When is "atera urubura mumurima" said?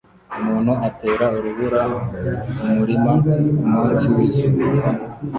0.87-3.11